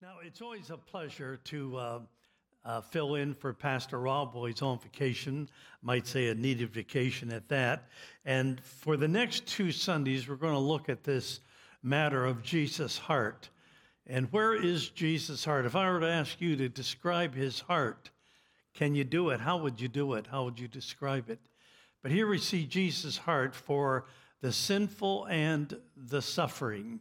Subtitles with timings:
[0.00, 1.98] Now, it's always a pleasure to uh,
[2.64, 5.48] uh, fill in for Pastor Rob while he's on vacation,
[5.82, 7.88] might say a needed vacation at that.
[8.24, 11.40] And for the next two Sundays, we're going to look at this
[11.82, 13.48] matter of Jesus' heart.
[14.06, 15.66] And where is Jesus' heart?
[15.66, 18.10] If I were to ask you to describe his heart,
[18.74, 19.40] can you do it?
[19.40, 20.28] How would you do it?
[20.28, 21.40] How would you describe it?
[22.04, 24.06] But here we see Jesus' heart for
[24.42, 27.00] the sinful and the suffering.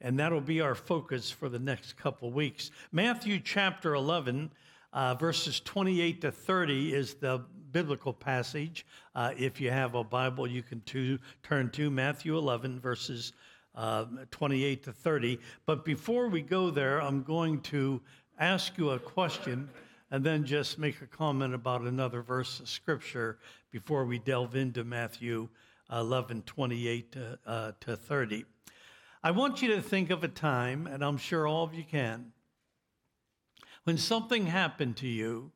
[0.00, 2.70] And that'll be our focus for the next couple weeks.
[2.92, 4.50] Matthew chapter 11,
[4.92, 8.86] uh, verses 28 to 30 is the biblical passage.
[9.14, 13.32] Uh, if you have a Bible, you can to, turn to Matthew 11, verses
[13.74, 15.38] uh, 28 to 30.
[15.66, 18.00] But before we go there, I'm going to
[18.38, 19.68] ask you a question
[20.10, 23.38] and then just make a comment about another verse of scripture
[23.70, 25.48] before we delve into Matthew
[25.92, 28.44] 11, 28 to, uh, to 30.
[29.22, 32.32] I want you to think of a time, and I'm sure all of you can,
[33.82, 35.50] when something happened to you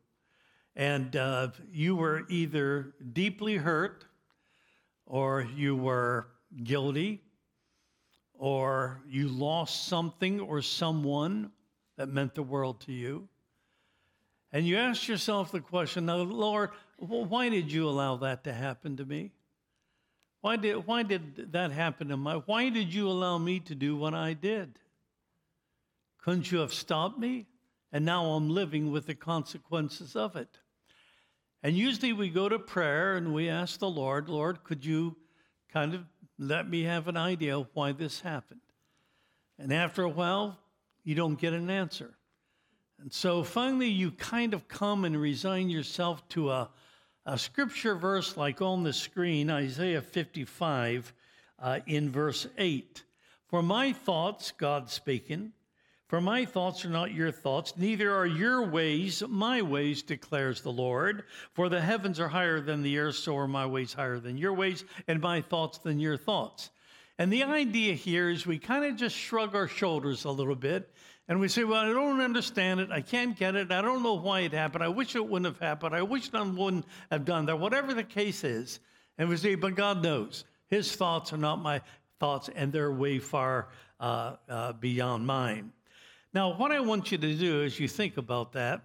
[0.75, 4.05] and uh, you were either deeply hurt
[5.07, 6.27] or you were
[6.65, 7.23] guilty
[8.35, 11.53] or you lost something or someone
[11.97, 13.29] that meant the world to you.
[14.51, 18.97] And you ask yourself the question, now, Lord, why did you allow that to happen
[18.97, 19.31] to me?
[20.43, 22.35] Why did, why did that happen to my?
[22.35, 24.79] Why did you allow me to do what I did?
[26.19, 27.47] Couldn't you have stopped me?
[27.93, 30.59] And now I'm living with the consequences of it.
[31.63, 35.17] And usually we go to prayer and we ask the Lord, Lord, could you
[35.73, 36.05] kind of
[36.39, 38.61] let me have an idea of why this happened?
[39.59, 40.59] And after a while,
[41.05, 42.15] you don't get an answer.
[43.01, 46.71] And so finally, you kind of come and resign yourself to a,
[47.25, 51.13] a scripture verse like on the screen, Isaiah 55,
[51.59, 53.05] uh, in verse 8.
[53.47, 55.53] For my thoughts, God speaking,
[56.09, 60.73] for my thoughts are not your thoughts, neither are your ways my ways, declares the
[60.73, 61.25] Lord.
[61.53, 64.53] For the heavens are higher than the earth, so are my ways higher than your
[64.53, 66.71] ways, and my thoughts than your thoughts.
[67.19, 70.91] And the idea here is we kind of just shrug our shoulders a little bit
[71.29, 72.91] and we say, Well, I don't understand it.
[72.91, 73.71] I can't get it.
[73.71, 74.85] I don't know why it happened.
[74.85, 75.95] I wish it wouldn't have happened.
[75.95, 77.59] I wish none wouldn't have done that.
[77.59, 78.81] Whatever the case is.
[79.19, 80.45] And we say, But God knows.
[80.69, 81.81] His thoughts are not my
[82.19, 83.69] thoughts, and they're way far
[84.01, 85.73] uh, uh, beyond mine.
[86.35, 88.81] Now, what I want you to do is you think about that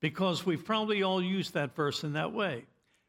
[0.00, 2.64] because we've probably all used that verse in that way.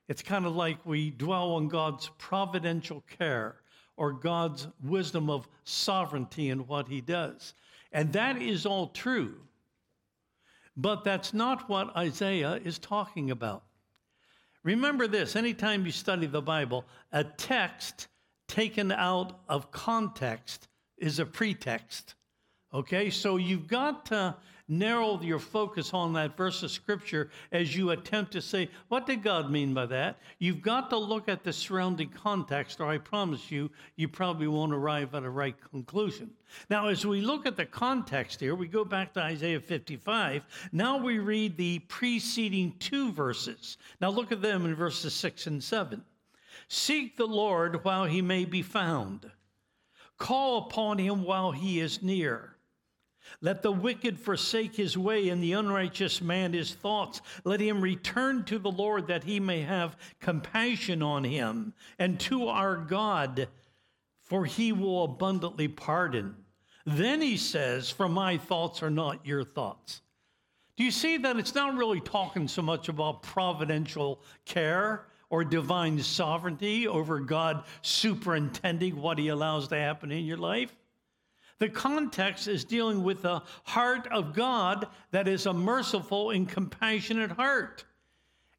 [0.07, 3.57] It's kind of like we dwell on God's providential care
[3.97, 7.53] or God's wisdom of sovereignty in what he does.
[7.95, 9.35] And that is all true.
[10.75, 13.63] But that's not what Isaiah is talking about.
[14.63, 16.83] Remember this anytime you study the Bible,
[17.13, 18.09] a text
[18.49, 20.67] taken out of context
[20.97, 22.15] is a pretext.
[22.73, 24.35] Okay, so you've got to
[24.67, 29.21] narrow your focus on that verse of scripture as you attempt to say, what did
[29.21, 30.17] God mean by that?
[30.39, 34.73] You've got to look at the surrounding context, or I promise you, you probably won't
[34.73, 36.31] arrive at a right conclusion.
[36.69, 40.43] Now, as we look at the context here, we go back to Isaiah 55.
[40.71, 43.77] Now we read the preceding two verses.
[44.01, 46.03] Now look at them in verses 6 and 7.
[46.67, 49.29] Seek the Lord while he may be found,
[50.17, 52.54] call upon him while he is near.
[53.41, 57.21] Let the wicked forsake his way and the unrighteous man his thoughts.
[57.43, 62.47] Let him return to the Lord that he may have compassion on him and to
[62.47, 63.47] our God,
[64.23, 66.35] for he will abundantly pardon.
[66.85, 70.01] Then he says, For my thoughts are not your thoughts.
[70.77, 75.99] Do you see that it's not really talking so much about providential care or divine
[76.01, 80.75] sovereignty over God superintending what he allows to happen in your life?
[81.59, 87.31] The context is dealing with the heart of God that is a merciful and compassionate
[87.31, 87.85] heart.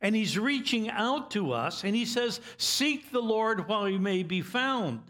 [0.01, 4.23] And he's reaching out to us and he says, Seek the Lord while he may
[4.23, 5.01] be found.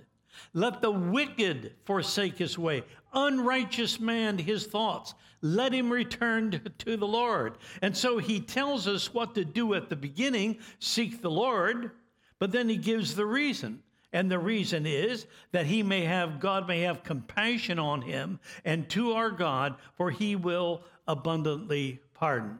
[0.52, 2.82] Let the wicked forsake his way,
[3.12, 5.14] unrighteous man his thoughts.
[5.42, 7.58] Let him return to the Lord.
[7.82, 11.92] And so he tells us what to do at the beginning seek the Lord,
[12.38, 13.82] but then he gives the reason.
[14.12, 18.88] And the reason is that he may have, God may have compassion on him and
[18.90, 22.58] to our God, for he will abundantly pardon.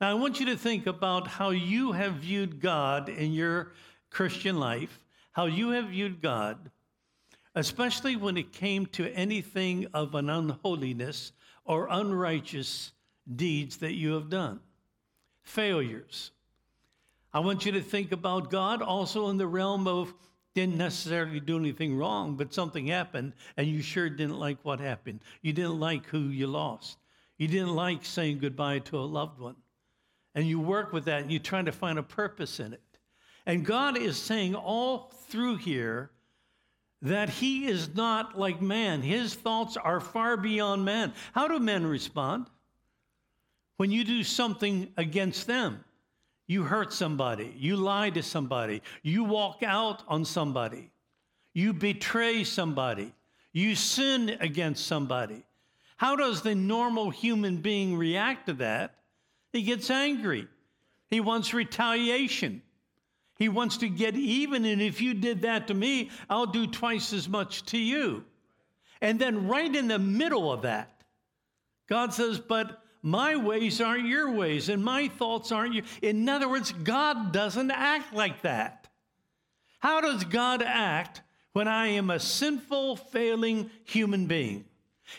[0.00, 3.72] Now, I want you to think about how you have viewed God in your
[4.10, 6.70] Christian life, how you have viewed God,
[7.54, 11.32] especially when it came to anything of an unholiness
[11.64, 12.92] or unrighteous
[13.36, 14.58] deeds that you have done,
[15.42, 16.32] failures.
[17.32, 20.12] I want you to think about God also in the realm of
[20.54, 25.20] didn't necessarily do anything wrong, but something happened and you sure didn't like what happened.
[25.40, 26.98] You didn't like who you lost.
[27.38, 29.56] You didn't like saying goodbye to a loved one.
[30.34, 32.80] And you work with that and you try to find a purpose in it.
[33.46, 36.10] And God is saying all through here
[37.00, 39.02] that He is not like man.
[39.02, 41.12] His thoughts are far beyond man.
[41.32, 42.46] How do men respond?
[43.76, 45.84] When you do something against them,
[46.52, 50.90] you hurt somebody, you lie to somebody, you walk out on somebody,
[51.54, 53.12] you betray somebody,
[53.52, 55.44] you sin against somebody.
[55.96, 58.96] How does the normal human being react to that?
[59.52, 60.46] He gets angry.
[61.08, 62.62] He wants retaliation.
[63.38, 64.64] He wants to get even.
[64.64, 68.24] And if you did that to me, I'll do twice as much to you.
[69.00, 71.02] And then, right in the middle of that,
[71.88, 75.84] God says, But my ways aren't your ways, and my thoughts aren't your.
[76.00, 78.88] In other words, God doesn't act like that.
[79.80, 81.22] How does God act
[81.52, 84.64] when I am a sinful, failing human being?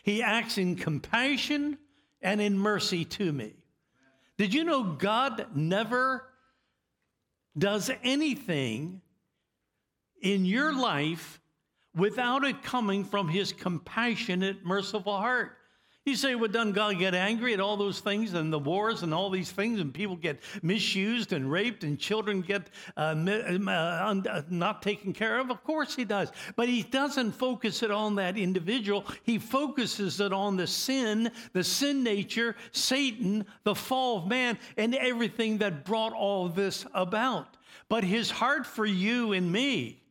[0.03, 1.77] He acts in compassion
[2.21, 3.53] and in mercy to me.
[4.37, 6.25] Did you know God never
[7.57, 9.01] does anything
[10.21, 11.41] in your life
[11.93, 15.57] without it coming from his compassionate, merciful heart?
[16.05, 19.13] You say, well, doesn't God get angry at all those things and the wars and
[19.13, 24.41] all these things, and people get misused and raped and children get uh, uh, uh,
[24.49, 25.49] not taken care of?
[25.49, 26.29] Of course he does.
[26.57, 29.05] But he doesn't focus it on that individual.
[29.23, 34.93] He focuses it on the sin, the sin nature, Satan, the fall of man, and
[34.95, 37.55] everything that brought all this about.
[37.87, 40.02] But his heart for you and me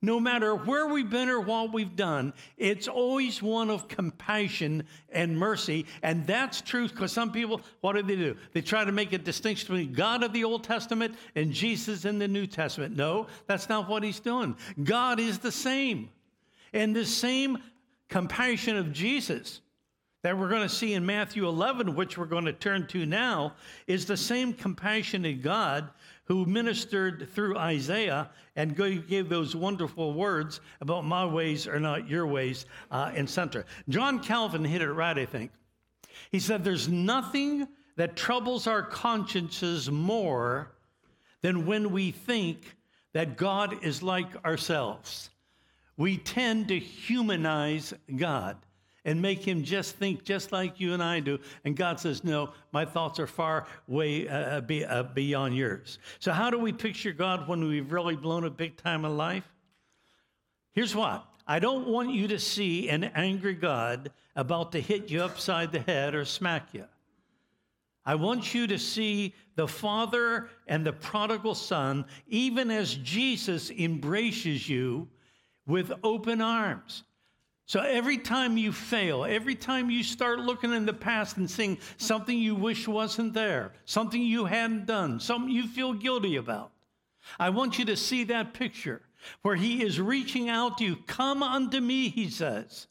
[0.00, 5.36] no matter where we've been or what we've done, it's always one of compassion and
[5.36, 5.86] mercy.
[6.02, 8.36] And that's truth because some people, what do they do?
[8.52, 12.18] They try to make a distinction between God of the Old Testament and Jesus in
[12.18, 12.96] the New Testament.
[12.96, 14.56] No, that's not what he's doing.
[14.82, 16.10] God is the same.
[16.72, 17.58] And the same
[18.08, 19.60] compassion of Jesus
[20.22, 23.54] that we're going to see in Matthew 11, which we're going to turn to now,
[23.86, 25.90] is the same compassion compassionate God
[26.28, 32.26] who ministered through Isaiah and gave those wonderful words about my ways are not your
[32.26, 33.64] ways uh, in center.
[33.88, 35.50] John Calvin hit it right, I think.
[36.30, 37.66] He said, There's nothing
[37.96, 40.72] that troubles our consciences more
[41.40, 42.76] than when we think
[43.14, 45.30] that God is like ourselves.
[45.96, 48.58] We tend to humanize God
[49.08, 51.38] and make him just think just like you and I do.
[51.64, 55.98] And God says, No, my thoughts are far way uh, uh, be, uh, beyond yours.
[56.18, 59.48] So, how do we picture God when we've really blown a big time in life?
[60.72, 65.22] Here's what I don't want you to see an angry God about to hit you
[65.22, 66.84] upside the head or smack you.
[68.04, 74.68] I want you to see the Father and the prodigal Son, even as Jesus embraces
[74.68, 75.08] you
[75.66, 77.04] with open arms.
[77.68, 81.76] So every time you fail, every time you start looking in the past and seeing
[81.98, 86.72] something you wish wasn't there, something you hadn't done, something you feel guilty about,
[87.38, 89.02] I want you to see that picture
[89.42, 90.96] where he is reaching out to you.
[91.06, 92.86] Come unto me, he says.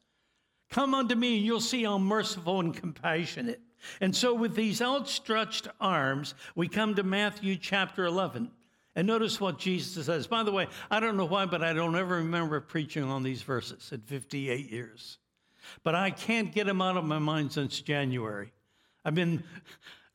[0.69, 3.61] Come unto me, and you'll see how merciful and compassionate.
[3.99, 8.51] And so, with these outstretched arms, we come to Matthew chapter 11.
[8.97, 10.25] And notice what Jesus says.
[10.25, 13.43] By the way, I don't know why, but I don't ever remember preaching on these
[13.43, 15.19] verses in 58 years.
[15.83, 18.51] But I can't get them out of my mind since January.
[19.05, 19.43] I've been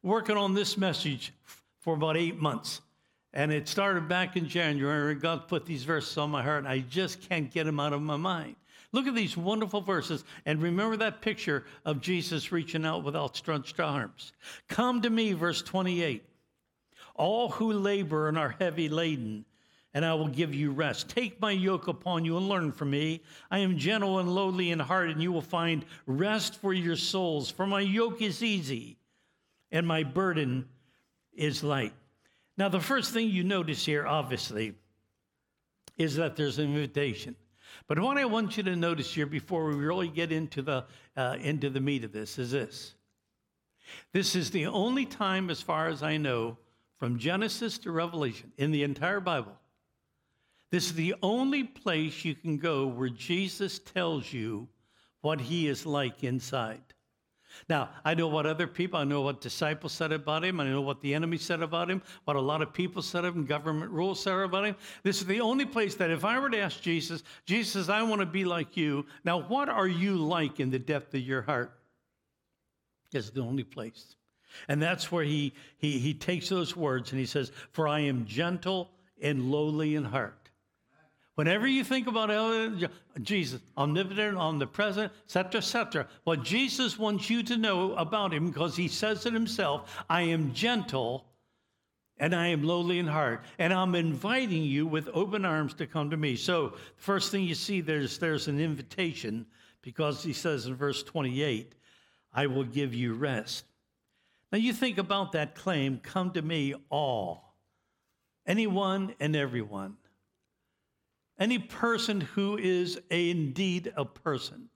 [0.03, 1.33] working on this message
[1.79, 2.81] for about eight months.
[3.33, 5.15] And it started back in January.
[5.15, 8.03] God put these verses on my heart, and I just can't get them out of
[8.03, 8.57] my mind.
[8.91, 13.79] Look at these wonderful verses and remember that picture of Jesus reaching out with outstretched
[13.79, 14.33] arms.
[14.69, 16.25] Come to me, verse 28
[17.15, 19.45] all who labor and are heavy laden,
[19.95, 21.09] and I will give you rest.
[21.09, 23.23] Take my yoke upon you and learn from me.
[23.51, 27.51] I am gentle and lowly in heart, and you will find rest for your souls.
[27.51, 28.97] For my yoke is easy,
[29.71, 30.69] and my burden
[31.35, 31.93] is light.
[32.57, 34.75] Now, the first thing you notice here, obviously,
[35.97, 37.37] is that there's an invitation.
[37.87, 40.85] But what I want you to notice here before we really get into the,
[41.17, 42.95] uh, into the meat of this is this.
[44.13, 46.59] This is the only time, as far as I know,
[47.03, 49.57] from Genesis to Revelation in the entire Bible.
[50.71, 54.69] This is the only place you can go where Jesus tells you
[55.21, 56.81] what he is like inside.
[57.69, 60.81] Now, I know what other people, I know what disciples said about him, I know
[60.81, 63.91] what the enemy said about him, what a lot of people said of him, government
[63.91, 64.77] rules said about him.
[65.03, 68.21] This is the only place that if I were to ask Jesus, Jesus, I want
[68.21, 69.07] to be like you.
[69.25, 71.77] Now, what are you like in the depth of your heart?
[73.13, 74.15] Is the only place.
[74.69, 78.27] And that's where he, he, he takes those words and he says, For I am
[78.27, 78.91] gentle
[79.21, 80.51] and lowly in heart.
[81.35, 82.31] Whenever you think about
[83.23, 88.87] Jesus, omnipotent, omnipresent, etc., etc., what Jesus wants you to know about him, because he
[88.87, 91.25] says it himself, I am gentle
[92.19, 96.11] and I am lowly in heart, and I'm inviting you with open arms to come
[96.11, 96.37] to me.
[96.37, 99.47] So, the first thing you see there's there's an invitation
[99.81, 101.75] because he says in verse 28,
[102.33, 103.65] I will give you rest.
[104.53, 107.57] Now, you think about that claim come to me, all,
[108.47, 109.97] anyone and everyone.
[111.41, 114.69] Any person who is a, indeed a person.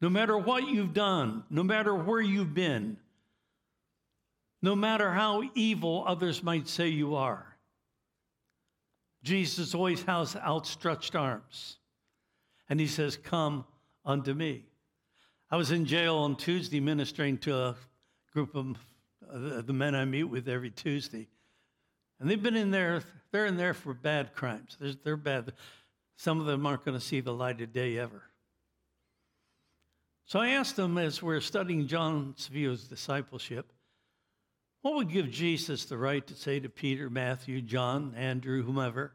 [0.00, 2.96] No matter what you've done, no matter where you've been,
[4.62, 7.46] no matter how evil others might say you are,
[9.22, 11.76] Jesus always has outstretched arms.
[12.70, 13.66] And he says, Come
[14.02, 14.64] unto me.
[15.50, 17.76] I was in jail on Tuesday ministering to a
[18.32, 18.76] group of
[19.28, 21.28] uh, the men I meet with every Tuesday.
[22.18, 24.76] And they've been in there, they're in there for bad crimes.
[24.80, 25.52] They're, they're bad.
[26.16, 28.22] Some of them aren't going to see the light of day ever.
[30.26, 33.72] So I asked them as we're studying John's view of discipleship,
[34.82, 39.12] what would give Jesus the right to say to Peter, Matthew, John, Andrew, whomever,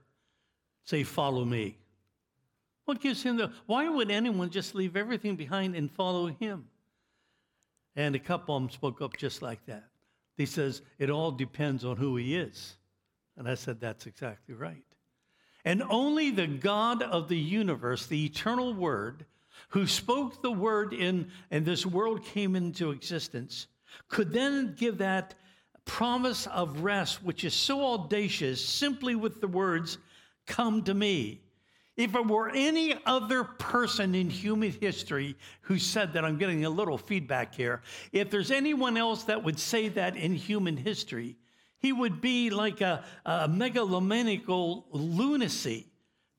[0.83, 1.77] say, follow me?
[2.85, 6.67] What gives him the, why would anyone just leave everything behind and follow him?
[7.95, 9.85] And a couple of them spoke up just like that.
[10.37, 12.75] He says, it all depends on who he is.
[13.37, 14.83] And I said, that's exactly right.
[15.63, 19.25] And only the God of the universe, the eternal word,
[19.69, 23.67] who spoke the word in, and this world came into existence,
[24.09, 25.35] could then give that
[25.85, 29.97] promise of rest, which is so audacious, simply with the words,
[30.45, 31.41] Come to me.
[31.97, 36.69] If it were any other person in human history who said that, I'm getting a
[36.69, 37.81] little feedback here.
[38.11, 41.37] If there's anyone else that would say that in human history,
[41.79, 45.87] he would be like a, a megalomaniacal lunacy.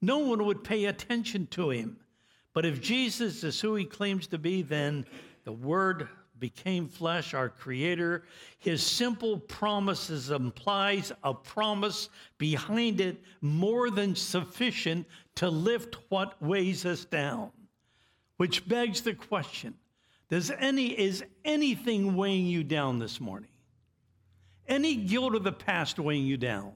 [0.03, 1.97] No one would pay attention to him.
[2.53, 5.07] But if Jesus is who he claims to be, then
[5.45, 6.09] the word
[6.39, 8.25] became flesh, our creator.
[8.59, 16.85] His simple promises implies a promise behind it more than sufficient to lift what weighs
[16.85, 17.51] us down.
[18.37, 19.75] Which begs the question,
[20.29, 23.51] does any is anything weighing you down this morning?
[24.69, 26.73] Any guilt of the past weighing you down?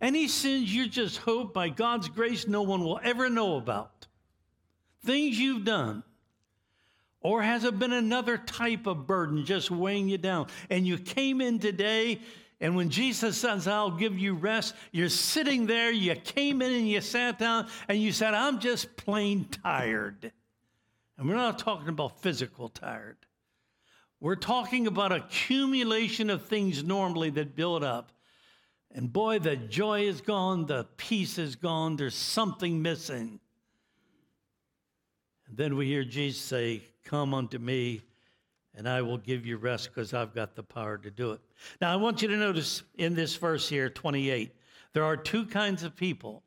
[0.00, 4.06] Any sins you just hope by God's grace no one will ever know about?
[5.04, 6.02] Things you've done
[7.24, 10.46] or has it been another type of burden just weighing you down?
[10.68, 12.20] And you came in today,
[12.60, 16.86] and when Jesus says, I'll give you rest, you're sitting there, you came in and
[16.86, 20.32] you sat down, and you said, I'm just plain tired.
[21.16, 23.16] And we're not talking about physical tired.
[24.20, 28.12] We're talking about accumulation of things normally that build up.
[28.92, 33.40] And boy, the joy is gone, the peace is gone, there's something missing.
[35.48, 38.00] And then we hear Jesus say, Come unto me,
[38.74, 41.40] and I will give you rest because I've got the power to do it.
[41.80, 44.54] Now, I want you to notice in this verse here, 28,
[44.94, 46.42] there are two kinds of people.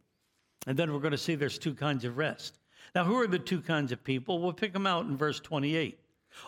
[0.66, 2.60] And then we're going to see there's two kinds of rest.
[2.96, 4.40] Now, who are the two kinds of people?
[4.40, 6.00] We'll pick them out in verse 28.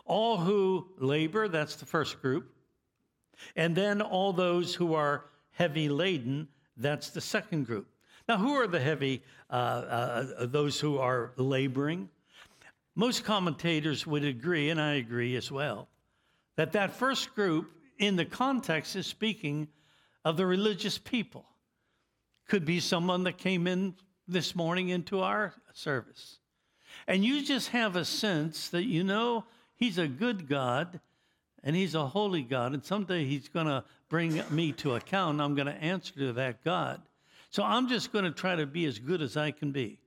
[0.06, 2.52] All who labor, that's the first group.
[3.56, 6.48] And then all those who are heavy laden,
[6.78, 7.88] that's the second group.
[8.28, 12.10] Now, who are the heavy, uh, uh, those who are laboring?
[12.96, 15.88] Most commentators would agree, and I agree as well,
[16.56, 19.68] that that first group in the context is speaking
[20.26, 21.46] of the religious people.
[22.48, 23.96] Could be someone that came in
[24.28, 26.40] this morning into our service.
[27.08, 31.00] And you just have a sense that you know he's a good God
[31.64, 35.56] and he's a holy God, and someday he's going to bring me to account, I'm
[35.56, 37.02] going to answer to that God.
[37.50, 40.00] So I'm just going to try to be as good as I can be.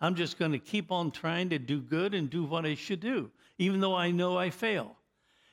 [0.00, 3.00] I'm just going to keep on trying to do good and do what I should
[3.00, 4.96] do, even though I know I fail.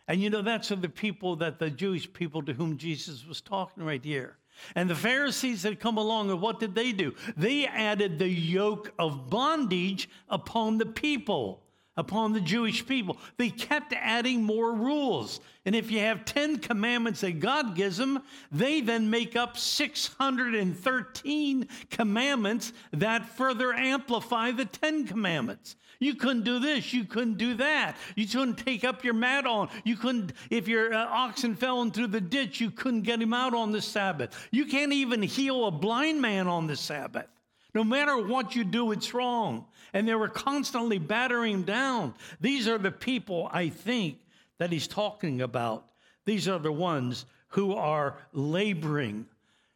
[0.08, 3.42] And you know, that's of the people that the Jewish people to whom Jesus was
[3.42, 4.38] talking right here.
[4.76, 7.14] And the Pharisees had come along, and what did they do?
[7.36, 11.64] They added the yoke of bondage upon the people
[11.98, 13.18] upon the Jewish people.
[13.38, 15.40] They kept adding more rules.
[15.66, 21.68] And if you have 10 commandments that God gives them, they then make up 613
[21.90, 25.76] commandments that further amplify the 10 commandments.
[26.00, 26.94] You couldn't do this.
[26.94, 27.98] You couldn't do that.
[28.16, 29.70] You couldn't take up your mat on.
[29.84, 33.56] You couldn't, if your uh, oxen fell into the ditch, you couldn't get him out
[33.56, 34.48] on the Sabbath.
[34.52, 37.26] You can't even heal a blind man on the Sabbath.
[37.74, 39.66] No matter what you do, it's wrong.
[39.94, 42.14] And they were constantly battering him down.
[42.42, 44.20] These are the people, I think,
[44.58, 45.90] that he's talking about.
[46.26, 49.26] These are the ones who are laboring.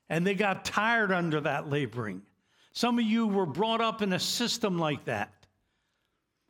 [0.09, 2.21] And they got tired under that laboring.
[2.73, 5.33] Some of you were brought up in a system like that.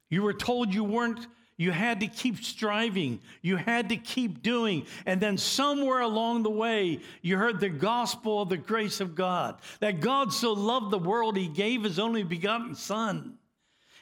[0.10, 1.26] You were told you weren't,
[1.58, 4.86] you had to keep striving, you had to keep doing.
[5.06, 9.60] And then somewhere along the way, you heard the gospel of the grace of God
[9.80, 13.38] that God so loved the world, he gave his only begotten Son.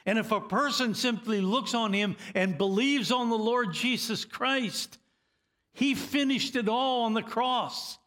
[0.06, 4.98] And if a person simply looks on him and believes on the Lord Jesus Christ,
[5.72, 7.98] he finished it all on the cross.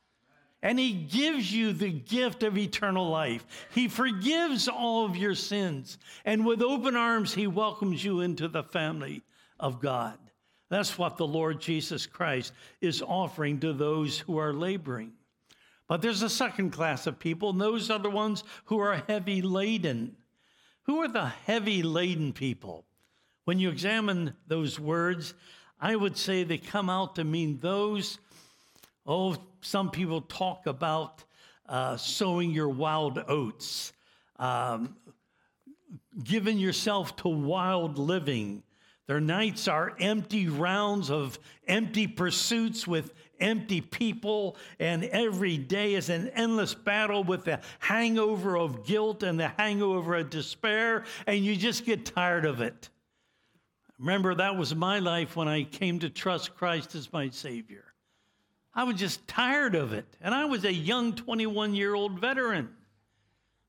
[0.61, 3.45] And he gives you the gift of eternal life.
[3.73, 5.97] He forgives all of your sins.
[6.23, 9.23] And with open arms, he welcomes you into the family
[9.59, 10.17] of God.
[10.69, 15.11] That's what the Lord Jesus Christ is offering to those who are laboring.
[15.87, 19.41] But there's a second class of people, and those are the ones who are heavy
[19.41, 20.15] laden.
[20.83, 22.85] Who are the heavy laden people?
[23.45, 25.33] When you examine those words,
[25.79, 28.17] I would say they come out to mean those,
[29.05, 31.23] oh, some people talk about
[31.67, 33.93] uh, sowing your wild oats,
[34.37, 34.95] um,
[36.21, 38.63] giving yourself to wild living.
[39.07, 46.09] Their nights are empty rounds of empty pursuits with empty people, and every day is
[46.09, 51.55] an endless battle with the hangover of guilt and the hangover of despair, and you
[51.55, 52.89] just get tired of it.
[53.99, 57.85] Remember, that was my life when I came to trust Christ as my Savior.
[58.73, 60.05] I was just tired of it.
[60.19, 62.69] And I was a young 21 year old veteran,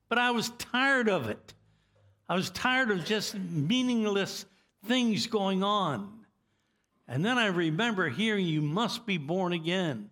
[0.09, 1.53] but I was tired of it.
[2.27, 4.45] I was tired of just meaningless
[4.85, 6.14] things going on.
[7.07, 10.09] And then I remember hearing, You must be born again.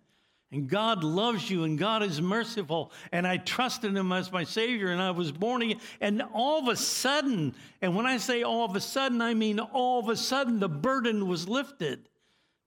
[0.53, 2.91] And God loves you and God is merciful.
[3.11, 5.79] And I trusted Him as my Savior and I was born again.
[5.99, 9.59] And all of a sudden, and when I say all of a sudden, I mean
[9.59, 12.07] all of a sudden the burden was lifted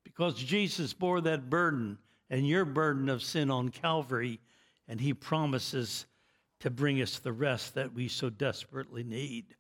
[0.02, 4.40] because Jesus bore that burden and your burden of sin on Calvary.
[4.88, 6.06] And He promises
[6.61, 9.54] to bring us the rest that we so desperately need.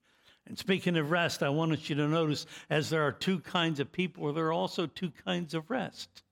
[0.46, 3.90] And speaking of rest, I want you to notice as there are two kinds of
[3.90, 6.22] people, there are also two kinds of rest.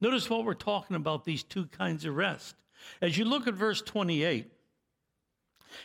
[0.00, 2.56] Notice what we're talking about these two kinds of rest.
[3.00, 4.50] As you look at verse 28,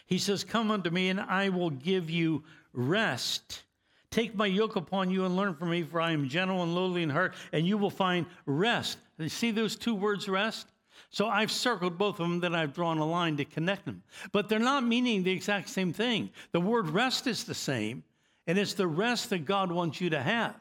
[0.07, 3.63] he says, Come unto me, and I will give you rest.
[4.09, 7.03] Take my yoke upon you and learn from me, for I am gentle and lowly
[7.03, 8.97] in heart, and you will find rest.
[9.17, 10.67] You see those two words, rest?
[11.09, 14.03] So I've circled both of them, then I've drawn a line to connect them.
[14.31, 16.29] But they're not meaning the exact same thing.
[16.51, 18.03] The word rest is the same,
[18.47, 20.59] and it's the rest that God wants you to have.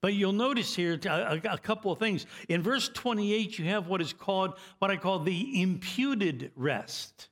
[0.00, 2.26] But you'll notice here a, a, couple of things.
[2.48, 7.28] In verse 28, you have what is called, what I call the imputed rest.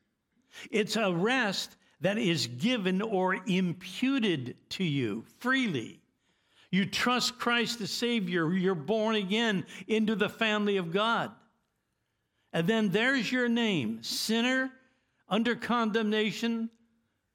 [0.70, 6.00] It's a rest that is given or imputed to you freely.
[6.70, 11.32] You trust Christ the Savior, you're born again into the family of God.
[12.52, 14.70] And then there's your name sinner,
[15.28, 16.70] under condemnation,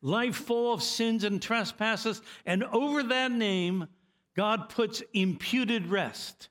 [0.02, 2.22] life full of sins and trespasses.
[2.46, 3.88] And over that name,
[4.36, 6.50] God puts imputed rest.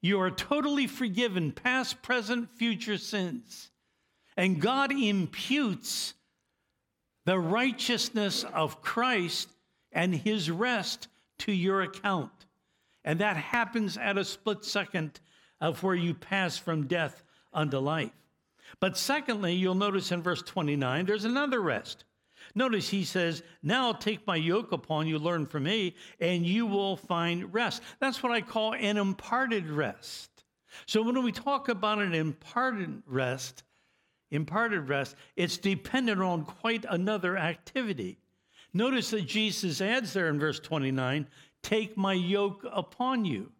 [0.00, 3.70] You are totally forgiven, past, present, future sins.
[4.36, 6.14] And God imputes
[7.24, 9.48] the righteousness of Christ
[9.92, 12.32] and his rest to your account.
[13.04, 15.20] And that happens at a split second
[15.60, 17.22] of where you pass from death
[17.54, 18.12] unto life.
[18.80, 22.04] But secondly, you'll notice in verse 29, there's another rest.
[22.54, 26.96] Notice he says, Now take my yoke upon you, learn from me, and you will
[26.96, 27.82] find rest.
[28.00, 30.30] That's what I call an imparted rest.
[30.86, 33.62] So when we talk about an imparted rest,
[34.30, 38.18] imparted rest, it's dependent on quite another activity.
[38.72, 41.28] Notice that Jesus adds there in verse 29,
[41.62, 43.50] Take my yoke upon you.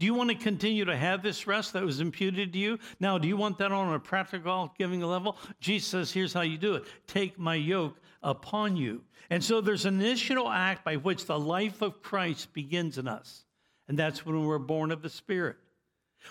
[0.00, 2.78] Do you want to continue to have this rest that was imputed to you?
[3.00, 5.36] Now, do you want that on a practical giving level?
[5.60, 9.02] Jesus says, here's how you do it take my yoke upon you.
[9.28, 13.44] And so there's an initial act by which the life of Christ begins in us.
[13.88, 15.56] And that's when we're born of the Spirit,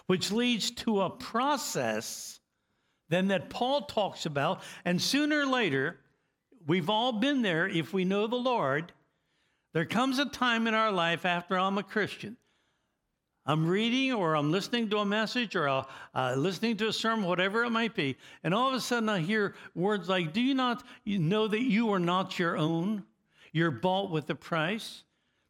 [0.07, 2.39] which leads to a process
[3.09, 4.63] then that Paul talks about.
[4.83, 5.99] And sooner or later,
[6.65, 8.93] we've all been there if we know the Lord.
[9.73, 12.35] There comes a time in our life after I'm a Christian
[13.49, 15.83] I'm reading or I'm listening to a message or uh,
[16.13, 19.21] uh, listening to a sermon, whatever it might be, and all of a sudden I
[19.21, 23.05] hear words like, Do you not know that you are not your own?
[23.51, 25.01] You're bought with a price?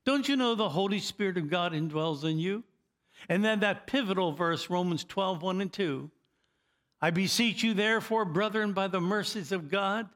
[0.05, 2.63] Don't you know the Holy Spirit of God indwells in you?
[3.27, 6.09] And then that pivotal verse, Romans 12, 1 and 2.
[7.01, 10.07] I beseech you, therefore, brethren, by the mercies of God,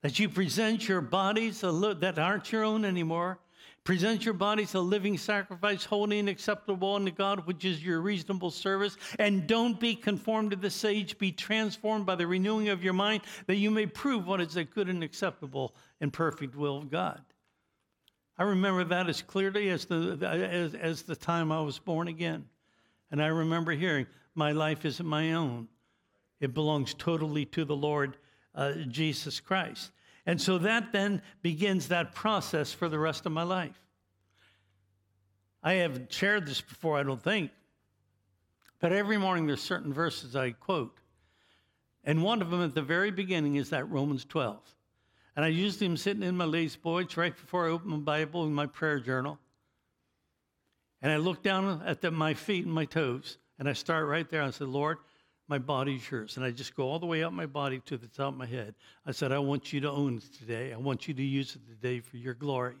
[0.00, 3.40] that you present your bodies that aren't your own anymore
[3.84, 8.50] Present your bodies a living sacrifice, holy and acceptable unto God, which is your reasonable
[8.50, 8.96] service.
[9.18, 13.22] And don't be conformed to this age, be transformed by the renewing of your mind,
[13.46, 17.20] that you may prove what is the good and acceptable and perfect will of God.
[18.38, 22.46] I remember that as clearly as the, as, as the time I was born again.
[23.10, 25.68] And I remember hearing, My life isn't my own,
[26.40, 28.16] it belongs totally to the Lord
[28.54, 29.92] uh, Jesus Christ.
[30.26, 33.78] And so that then begins that process for the rest of my life.
[35.62, 37.50] I haven't shared this before, I don't think,
[38.80, 40.98] but every morning there's certain verses I quote.
[42.04, 44.58] And one of them at the very beginning is that Romans 12.
[45.36, 48.54] And I usually am sitting in my La-Z-Boy right before I open my Bible in
[48.54, 49.38] my prayer journal.
[51.02, 54.28] And I look down at the, my feet and my toes, and I start right
[54.28, 54.42] there.
[54.42, 54.98] I said, Lord,
[55.48, 56.36] my body's yours.
[56.36, 58.46] And I just go all the way up my body to the top of my
[58.46, 58.74] head.
[59.06, 60.72] I said, I want you to own it today.
[60.72, 62.76] I want you to use it today for your glory.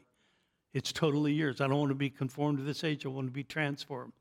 [0.72, 1.60] It's totally yours.
[1.60, 3.06] I don't want to be conformed to this age.
[3.06, 4.12] I want to be transformed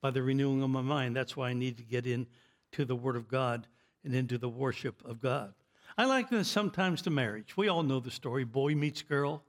[0.00, 1.16] by the renewing of my mind.
[1.16, 3.66] That's why I need to get into the Word of God
[4.04, 5.54] and into the worship of God.
[5.96, 7.56] I liken this sometimes to marriage.
[7.56, 9.42] We all know the story boy meets girl,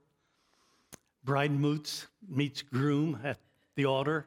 [1.24, 3.38] bride meets, meets groom at
[3.74, 4.26] the altar,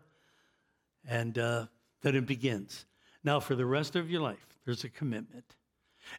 [1.08, 1.66] and uh,
[2.02, 2.86] then it begins.
[3.24, 5.56] Now, for the rest of your life, there's a commitment.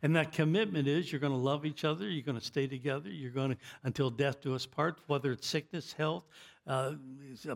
[0.03, 3.09] And that commitment is you're going to love each other, you're going to stay together,
[3.09, 6.25] you're going to, until death do us part, whether it's sickness, health,
[6.67, 6.93] uh,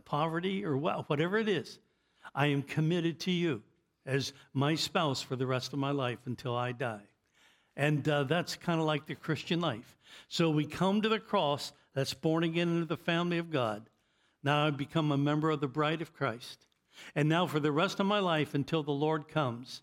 [0.05, 1.79] poverty, or whatever it is.
[2.35, 3.63] I am committed to you
[4.07, 7.05] as my spouse for the rest of my life until I die.
[7.77, 9.97] And uh, that's kind of like the Christian life.
[10.29, 13.89] So we come to the cross, that's born again into the family of God.
[14.43, 16.67] Now I become a member of the bride of Christ.
[17.15, 19.83] And now, for the rest of my life until the Lord comes,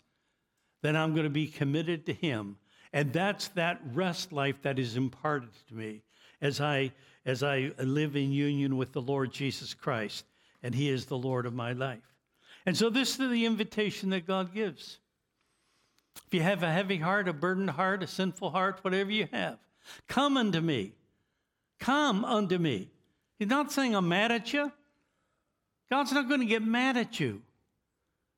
[0.82, 2.56] then I'm going to be committed to Him.
[2.92, 6.02] And that's that rest life that is imparted to me
[6.40, 6.92] as I,
[7.24, 10.24] as I live in union with the Lord Jesus Christ,
[10.62, 12.00] and He is the Lord of my life.
[12.66, 14.98] And so, this is the invitation that God gives.
[16.26, 19.58] If you have a heavy heart, a burdened heart, a sinful heart, whatever you have,
[20.08, 20.92] come unto me.
[21.78, 22.90] Come unto me.
[23.38, 24.70] He's not saying I'm mad at you.
[25.92, 27.42] God's not going to get mad at you.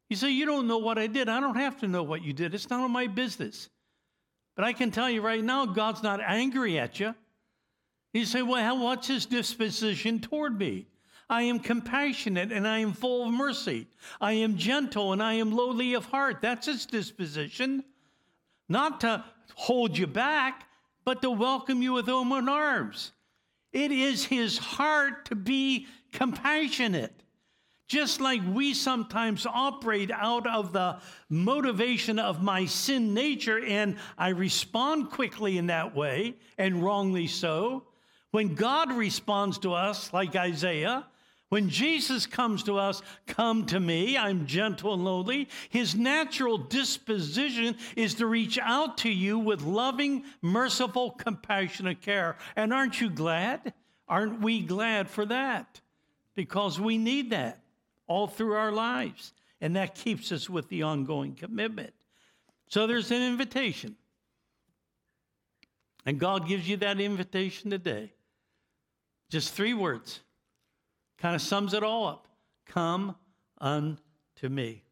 [0.08, 1.28] You say, You don't know what I did.
[1.28, 2.52] I don't have to know what you did.
[2.52, 3.68] It's none of my business.
[4.56, 7.14] But I can tell you right now, God's not angry at you.
[8.12, 10.88] You say, Well, what's his disposition toward me?
[11.30, 13.86] I am compassionate and I am full of mercy.
[14.20, 16.38] I am gentle and I am lowly of heart.
[16.42, 17.84] That's his disposition.
[18.68, 19.22] Not to
[19.54, 20.66] hold you back,
[21.04, 23.12] but to welcome you with open arms.
[23.72, 27.20] It is his heart to be compassionate.
[27.86, 34.30] Just like we sometimes operate out of the motivation of my sin nature, and I
[34.30, 37.84] respond quickly in that way, and wrongly so.
[38.30, 41.06] When God responds to us, like Isaiah,
[41.50, 47.76] when Jesus comes to us, come to me, I'm gentle and lowly, his natural disposition
[47.96, 52.38] is to reach out to you with loving, merciful, compassionate care.
[52.56, 53.74] And aren't you glad?
[54.08, 55.80] Aren't we glad for that?
[56.34, 57.60] Because we need that
[58.06, 59.32] all through our lives.
[59.60, 61.94] And that keeps us with the ongoing commitment.
[62.68, 63.96] So there's an invitation.
[66.06, 68.12] And God gives you that invitation today.
[69.30, 70.20] Just three words.
[71.18, 72.28] Kind of sums it all up.
[72.66, 73.16] Come
[73.58, 74.82] unto me.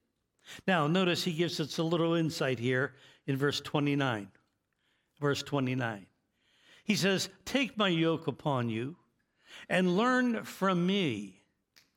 [0.67, 2.95] Now, notice he gives us a little insight here
[3.27, 4.29] in verse 29.
[5.21, 6.07] Verse 29.
[6.85, 8.97] He says, Take my yoke upon you
[9.69, 11.42] and learn from me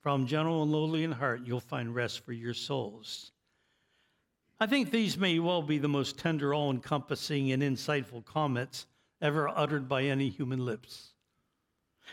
[0.05, 3.31] from gentle and lowly in heart, you'll find rest for your souls.
[4.59, 8.85] I think these may well be the most tender, all encompassing, and insightful comments
[9.19, 11.13] ever uttered by any human lips.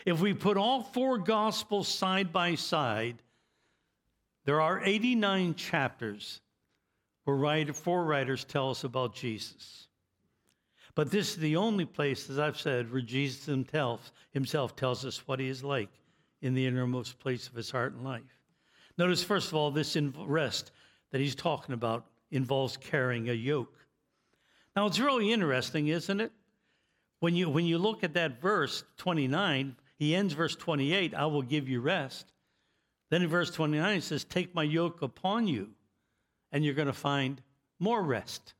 [0.07, 3.21] If we put all four Gospels side by side,
[4.45, 6.41] there are 89 chapters
[7.25, 9.85] where writer, four writers tell us about Jesus.
[10.95, 15.27] But this is the only place, as I've said, where Jesus himself, himself tells us
[15.27, 15.91] what he is like
[16.43, 18.21] in the innermost place of his heart and life.
[18.97, 20.71] Notice, first of all, this rest
[21.11, 23.73] that he's talking about involves carrying a yoke.
[24.75, 26.33] Now, it's really interesting, isn't it?
[27.21, 31.41] When you, when you look at that verse 29, he ends verse 28, I will
[31.41, 32.33] give you rest.
[33.09, 35.69] Then in verse 29, he says, Take my yoke upon you,
[36.51, 37.41] and you're going to find
[37.79, 38.53] more rest.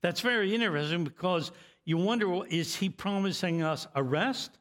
[0.00, 1.50] That's very interesting because
[1.84, 4.56] you wonder, is he promising us a rest?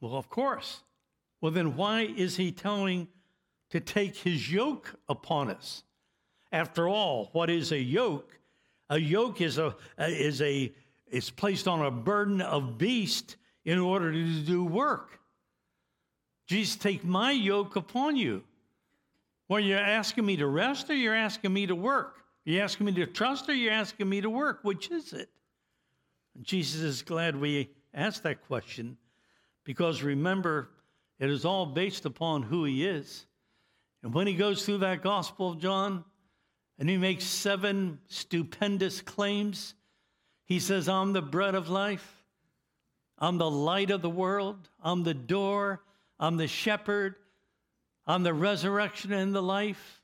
[0.00, 0.82] Well, of course.
[1.40, 3.08] Well, then why is he telling
[3.70, 5.84] to take his yoke upon us?
[6.52, 8.38] After all, what is a yoke?
[8.88, 10.72] A yoke is a is a
[11.10, 15.20] is placed on a burden of beast in order to do work.
[16.46, 18.42] Jesus, take my yoke upon you.
[19.48, 22.16] Well, you're asking me to rest or you're asking me to work?
[22.44, 24.60] You're asking me to trust or you're asking me to work?
[24.62, 25.28] Which is it?
[26.42, 28.96] Jesus is glad we asked that question
[29.64, 30.70] because remember,
[31.20, 33.26] it is all based upon who he is.
[34.02, 36.02] And when he goes through that Gospel of John
[36.78, 39.74] and he makes seven stupendous claims,
[40.46, 42.24] he says, I'm the bread of life,
[43.18, 45.82] I'm the light of the world, I'm the door,
[46.18, 47.16] I'm the shepherd,
[48.06, 50.00] I'm the resurrection and the life,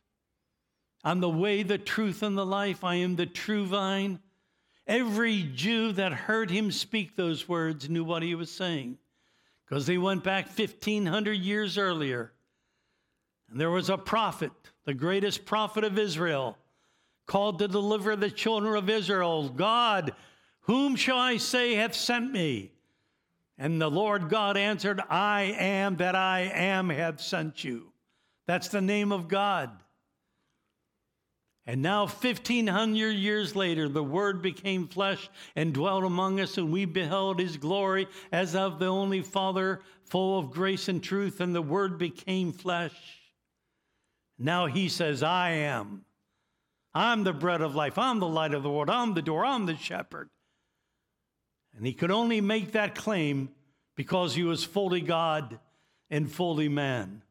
[1.02, 4.20] I'm the way, the truth, and the life, I am the true vine.
[4.86, 8.98] Every Jew that heard him speak those words knew what he was saying
[9.68, 12.32] because they went back 1,500 years earlier.
[13.50, 14.52] And there was a prophet,
[14.84, 16.56] the greatest prophet of Israel,
[17.26, 19.48] called to deliver the children of Israel.
[19.48, 20.12] God,
[20.60, 22.72] whom shall I say hath sent me?
[23.58, 27.92] And the Lord God answered, I am that I am hath sent you.
[28.46, 29.70] That's the name of God.
[31.68, 36.84] And now, 1,500 years later, the Word became flesh and dwelt among us, and we
[36.84, 41.62] beheld His glory as of the only Father, full of grace and truth, and the
[41.62, 42.94] Word became flesh.
[44.38, 46.04] Now He says, I am.
[46.94, 47.98] I'm the bread of life.
[47.98, 48.88] I'm the light of the world.
[48.88, 49.44] I'm the door.
[49.44, 50.30] I'm the shepherd.
[51.76, 53.48] And He could only make that claim
[53.96, 55.58] because He was fully God
[56.10, 57.22] and fully man.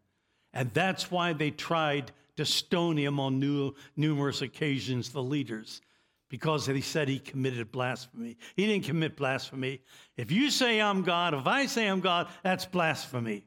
[0.53, 5.81] And that's why they tried to stone him on new, numerous occasions, the leaders,
[6.29, 8.37] because they said he committed blasphemy.
[8.55, 9.81] He didn't commit blasphemy.
[10.17, 13.45] If you say I'm God, if I say I'm God, that's blasphemy.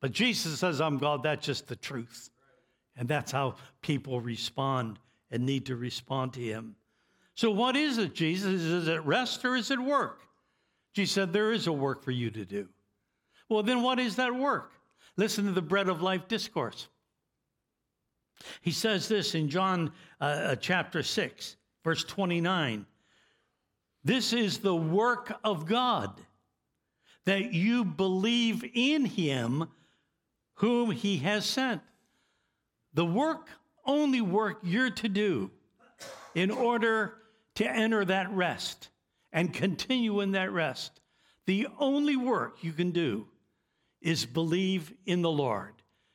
[0.00, 2.30] But Jesus says I'm God, that's just the truth.
[2.96, 4.98] And that's how people respond
[5.30, 6.76] and need to respond to him.
[7.34, 8.62] So, what is it, Jesus?
[8.62, 10.20] Is it rest or is it work?
[10.94, 12.68] Jesus said, There is a work for you to do.
[13.50, 14.72] Well, then what is that work?
[15.16, 16.88] Listen to the bread of life discourse.
[18.60, 22.86] He says this in John uh, uh, chapter 6, verse 29.
[24.04, 26.20] This is the work of God,
[27.24, 29.66] that you believe in him
[30.54, 31.82] whom he has sent.
[32.94, 33.48] The work,
[33.84, 35.50] only work you're to do
[36.34, 37.14] in order
[37.56, 38.90] to enter that rest
[39.32, 41.00] and continue in that rest.
[41.46, 43.26] The only work you can do
[44.00, 45.74] is believe in the Lord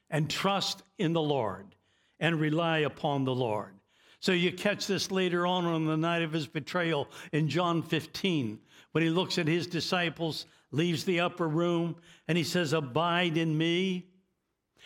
[0.10, 1.76] and trust in the Lord
[2.22, 3.74] and rely upon the Lord.
[4.22, 8.60] So you catch this later on on the night of his betrayal in John 15
[8.92, 11.96] when he looks at his disciples, leaves the upper room,
[12.28, 14.06] and he says, Abide in me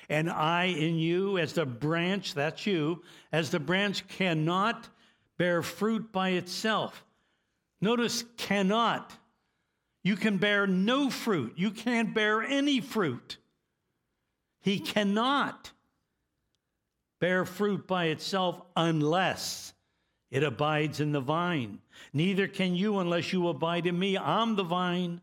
[0.09, 4.87] and I in you, as the branch, that's you, as the branch cannot
[5.37, 7.03] bear fruit by itself.
[7.81, 9.13] Notice cannot.
[10.03, 11.53] You can bear no fruit.
[11.57, 13.37] You can't bear any fruit.
[14.61, 15.71] He cannot
[17.19, 19.73] bear fruit by itself unless
[20.31, 21.79] it abides in the vine.
[22.13, 24.17] Neither can you unless you abide in me.
[24.17, 25.21] I'm the vine,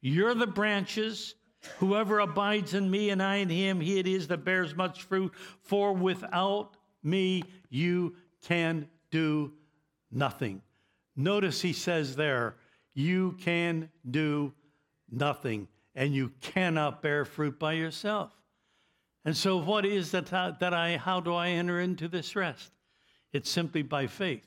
[0.00, 1.34] you're the branches.
[1.78, 5.32] Whoever abides in me and I in him, he it is that bears much fruit.
[5.62, 9.52] For without me, you can do
[10.10, 10.62] nothing.
[11.16, 12.56] Notice he says there,
[12.94, 14.52] you can do
[15.10, 18.32] nothing, and you cannot bear fruit by yourself.
[19.24, 20.26] And so, what is that,
[20.60, 22.72] that I, how do I enter into this rest?
[23.32, 24.46] It's simply by faith.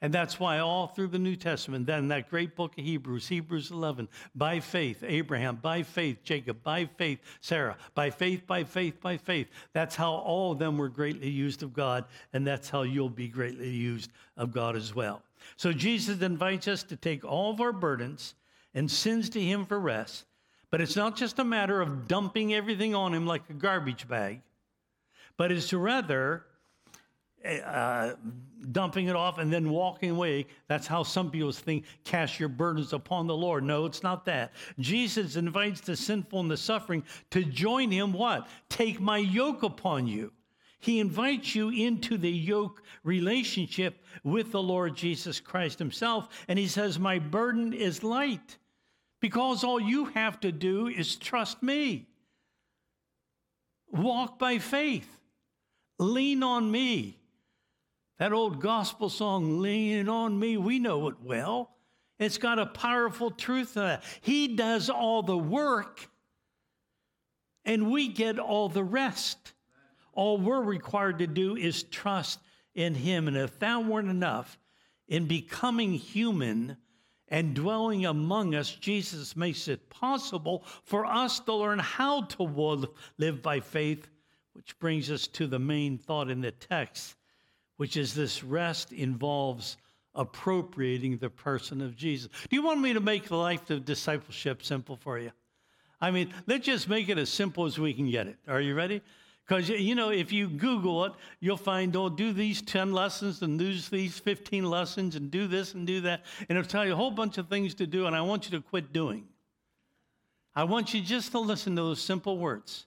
[0.00, 3.70] And that's why all through the New Testament, then that great book of Hebrews, Hebrews
[3.70, 9.16] 11, by faith, Abraham, by faith, Jacob, by faith, Sarah, by faith, by faith, by
[9.16, 9.46] faith.
[9.72, 13.28] That's how all of them were greatly used of God, and that's how you'll be
[13.28, 15.22] greatly used of God as well.
[15.56, 18.34] So Jesus invites us to take all of our burdens
[18.74, 20.26] and sins to Him for rest
[20.74, 24.40] but it's not just a matter of dumping everything on him like a garbage bag,
[25.36, 26.46] but it's rather
[27.64, 28.14] uh,
[28.72, 30.48] dumping it off and then walking away.
[30.66, 33.62] That's how some people think, cast your burdens upon the Lord.
[33.62, 34.52] No, it's not that.
[34.80, 38.48] Jesus invites the sinful and the suffering to join him what?
[38.68, 40.32] Take my yoke upon you.
[40.80, 46.30] He invites you into the yoke relationship with the Lord Jesus Christ himself.
[46.48, 48.58] And he says, My burden is light
[49.24, 52.06] because all you have to do is trust me.
[53.90, 55.08] Walk by faith.
[55.98, 57.16] Lean on me.
[58.18, 61.70] That old gospel song, Lean on Me, we know it well.
[62.18, 64.00] It's got a powerful truth in it.
[64.20, 66.06] He does all the work,
[67.64, 69.54] and we get all the rest.
[70.12, 72.40] All we're required to do is trust
[72.74, 73.26] in Him.
[73.28, 74.58] And if that weren't enough,
[75.08, 76.76] in becoming human,
[77.28, 83.42] and dwelling among us, Jesus makes it possible for us to learn how to live
[83.42, 84.08] by faith,
[84.52, 87.16] which brings us to the main thought in the text,
[87.76, 89.76] which is this rest involves
[90.14, 92.28] appropriating the person of Jesus.
[92.48, 95.32] Do you want me to make the life of discipleship simple for you?
[96.00, 98.36] I mean, let's just make it as simple as we can get it.
[98.46, 99.00] Are you ready?
[99.46, 103.58] Because, you know, if you Google it, you'll find, oh, do these 10 lessons and
[103.58, 106.24] do these 15 lessons and do this and do that.
[106.48, 108.56] And it'll tell you a whole bunch of things to do, and I want you
[108.58, 109.26] to quit doing.
[110.56, 112.86] I want you just to listen to those simple words.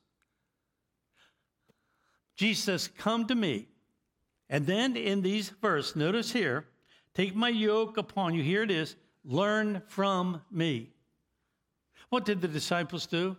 [2.35, 3.67] Jesus Come to me.
[4.49, 6.65] And then in these verse, notice here,
[7.13, 8.41] take my yoke upon you.
[8.41, 8.95] Here it is.
[9.25, 10.89] Learn from me.
[12.09, 13.35] What did the disciples do?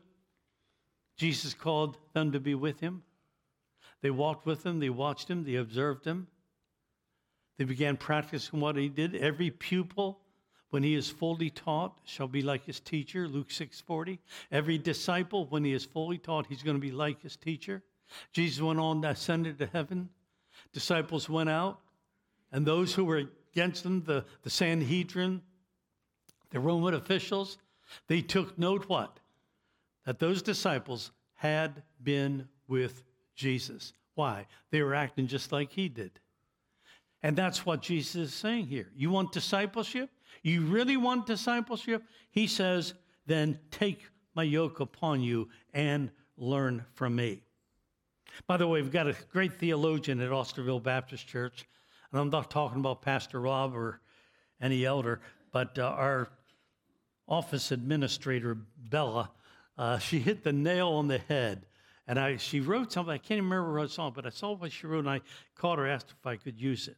[1.17, 3.03] Jesus called them to be with him.
[4.01, 6.29] They walked with him, they watched him, they observed him.
[7.57, 9.17] They began practicing what he did.
[9.17, 10.21] Every pupil,
[10.71, 14.19] when he is fully taught, shall be like his teacher, Luke 6:40.
[14.53, 17.83] Every disciple, when he is fully taught, he's going to be like his teacher.
[18.33, 20.09] Jesus went on, ascended to heaven.
[20.73, 21.81] Disciples went out,
[22.53, 25.43] and those who were against them, the, the Sanhedrin,
[26.51, 27.59] the Roman officials,
[28.07, 29.19] they took note what?
[30.05, 33.05] That those disciples had been with
[33.39, 33.95] Jesus.
[34.15, 34.47] Why?
[34.71, 36.11] They were acting just like he did.
[37.23, 38.91] And that's what Jesus is saying here.
[38.95, 40.11] You want discipleship?
[40.43, 42.03] You really want discipleship?
[42.31, 42.95] He says,
[43.27, 44.03] then take
[44.35, 47.43] my yoke upon you and learn from me.
[48.47, 51.67] By the way, we've got a great theologian at Osterville Baptist Church,
[52.11, 54.01] and I'm not talking about Pastor Rob or
[54.61, 55.21] any elder,
[55.53, 56.29] but uh, our
[57.27, 58.57] office administrator,
[58.91, 59.31] Bella,
[59.77, 61.67] uh, she hit the nail on the head
[62.09, 64.73] and I, she wrote something, I can't even remember what saw, but I saw what
[64.73, 65.21] she wrote, and I
[65.55, 66.97] called her, asked if I could use it.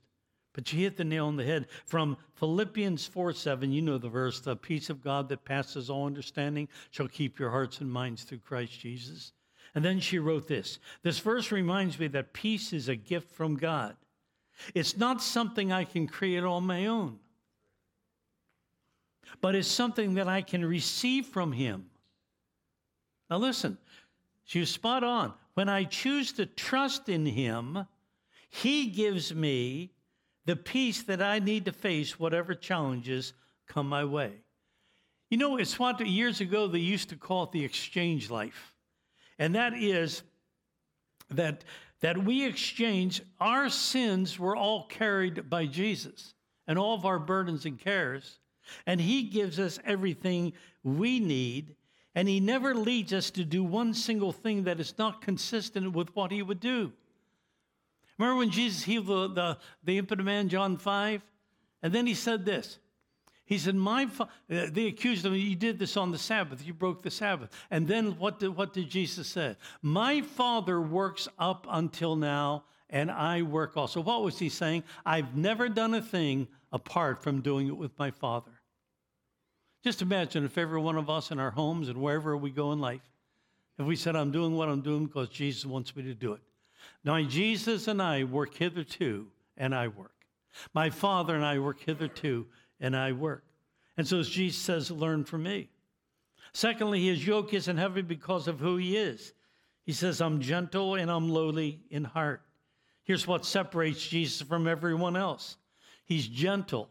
[0.53, 3.73] But she hit the nail on the head from Philippians 4 7.
[3.73, 7.51] You know the verse, the peace of God that passes all understanding shall keep your
[7.51, 9.33] hearts and minds through Christ Jesus.
[9.75, 13.57] And then she wrote this This verse reminds me that peace is a gift from
[13.57, 13.97] God.
[14.75, 17.19] It's not something I can create on my own,
[19.41, 21.87] but it's something that I can receive from Him.
[23.31, 23.79] Now, listen,
[24.51, 25.33] she was spot on.
[25.55, 27.87] When I choose to trust in Him,
[28.49, 29.93] He gives me
[30.45, 33.33] the peace that I need to face whatever challenges
[33.69, 34.33] come my way.
[35.31, 38.75] You know, it's what years ago they used to call it the exchange life.
[39.39, 40.25] And that is
[41.31, 41.63] that,
[42.01, 46.35] that we exchange, our sins were all carried by Jesus
[46.67, 48.41] and all of our burdens and cares.
[48.85, 51.77] And He gives us everything we need
[52.15, 56.15] and he never leads us to do one single thing that is not consistent with
[56.17, 56.93] what he would do.
[58.19, 61.23] Remember when Jesus healed the, the, the impotent man, John 5?
[61.83, 62.79] And then he said this.
[63.47, 67.03] He said, My uh, they accused him, you did this on the Sabbath, you broke
[67.03, 67.51] the Sabbath.
[67.71, 69.57] And then what did, what did Jesus say?
[69.83, 74.01] My Father works up until now, and I work also.
[74.01, 74.85] What was he saying?
[75.05, 78.60] I've never done a thing apart from doing it with my Father.
[79.83, 82.81] Just imagine if every one of us in our homes and wherever we go in
[82.81, 83.01] life,
[83.79, 86.41] if we said, I'm doing what I'm doing because Jesus wants me to do it.
[87.03, 90.13] Now, Jesus and I work hitherto, and I work.
[90.75, 92.47] My Father and I work hitherto,
[92.79, 93.45] and I work.
[93.97, 95.71] And so, as Jesus says, learn from me.
[96.53, 99.33] Secondly, his yoke isn't heavy because of who he is.
[99.85, 102.43] He says, I'm gentle and I'm lowly in heart.
[103.05, 105.57] Here's what separates Jesus from everyone else
[106.05, 106.89] he's gentle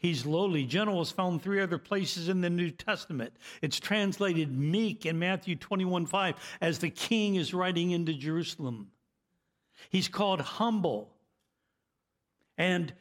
[0.00, 0.64] He's lowly.
[0.64, 3.34] Gentle is found three other places in the New Testament.
[3.60, 8.90] It's translated meek in Matthew 21 5 as the king is riding into Jerusalem.
[9.90, 11.12] He's called humble.
[12.56, 12.94] And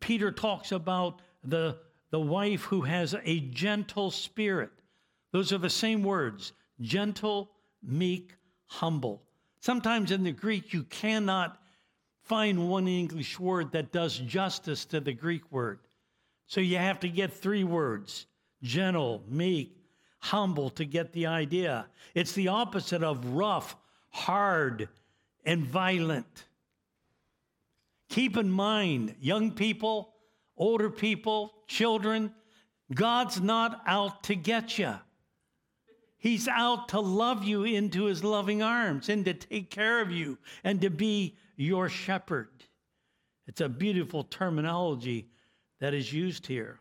[0.00, 1.78] Peter talks about the,
[2.10, 4.72] the wife who has a gentle spirit.
[5.32, 7.50] Those are the same words gentle,
[7.82, 8.34] meek,
[8.66, 9.22] humble.
[9.60, 11.58] Sometimes in the Greek, you cannot
[12.24, 15.78] find one English word that does justice to the Greek word.
[16.52, 18.26] So you have to get three words
[18.62, 19.74] gentle, meek,
[20.18, 21.86] humble to get the idea.
[22.14, 23.74] It's the opposite of rough,
[24.10, 24.90] hard,
[25.46, 26.44] and violent.
[28.10, 30.12] Keep in mind, young people,
[30.58, 32.34] older people, children,
[32.92, 34.96] God's not out to get you.
[36.18, 40.36] He's out to love you into his loving arms and to take care of you
[40.64, 42.50] and to be your shepherd.
[43.46, 45.31] It's a beautiful terminology
[45.82, 46.78] that is used here.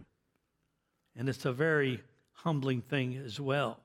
[1.16, 3.80] And it's a very humbling thing as well.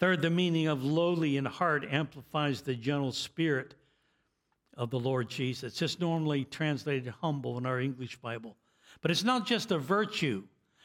[0.00, 3.76] Third, the meaning of lowly in heart amplifies the gentle spirit
[4.76, 5.80] of the Lord Jesus.
[5.80, 8.56] It's normally translated humble in our English Bible.
[9.02, 10.42] But it's not just a virtue,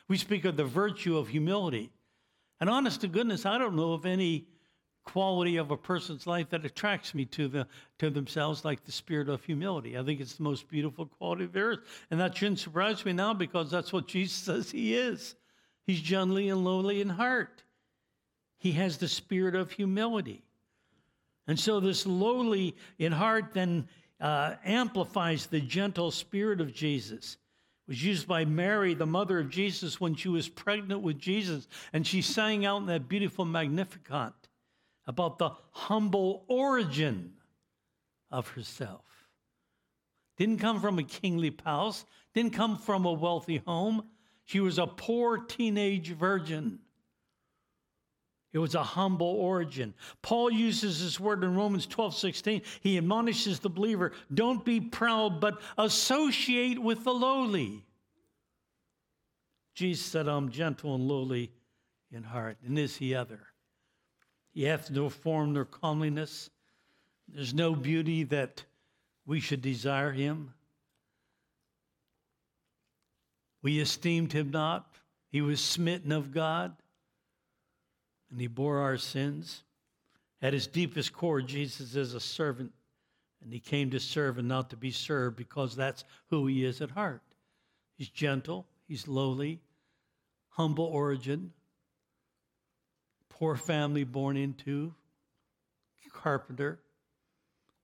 [0.08, 1.92] We speak of the virtue of humility.
[2.60, 4.46] And honest to goodness, I don't know of any
[5.08, 7.66] quality of a person's life that attracts me to, the,
[7.98, 9.98] to themselves like the spirit of humility.
[9.98, 11.80] I think it's the most beautiful quality of is.
[12.12, 15.36] And that shouldn't surprise me now because that's what Jesus says he is.
[15.86, 17.64] He's gently and lowly in heart.
[18.58, 20.44] He has the spirit of humility.
[21.48, 23.88] And so this lowly in heart then
[24.20, 27.38] uh, amplifies the gentle spirit of Jesus
[27.88, 31.70] was used by Mary, the mother of Jesus, when she was pregnant with Jesus.
[31.94, 34.34] And she sang out in that beautiful Magnificat
[35.08, 37.34] about the humble origin
[38.30, 39.06] of herself.
[40.38, 44.04] Didn't come from a kingly palace, didn't come from a wealthy home.
[44.46, 46.80] She was a poor teenage virgin.
[48.54, 49.94] It was a humble origin.
[50.22, 52.62] Paul uses this word in Romans 12 16.
[52.82, 57.86] He admonishes the believer don't be proud, but associate with the lowly.
[59.76, 61.52] Jesus said, I'm gentle and lowly
[62.12, 63.42] in heart, and is he other?
[64.58, 66.50] He hath no form nor comeliness.
[67.28, 68.64] There's no beauty that
[69.24, 70.52] we should desire him.
[73.62, 74.96] We esteemed him not.
[75.30, 76.76] He was smitten of God
[78.32, 79.62] and he bore our sins.
[80.42, 82.72] At his deepest core, Jesus is a servant,
[83.44, 86.82] and he came to serve and not to be served because that's who he is
[86.82, 87.22] at heart.
[87.96, 89.60] He's gentle, he's lowly,
[90.50, 91.54] humble origin,
[93.38, 94.94] poor family born into,
[96.12, 96.80] carpenter.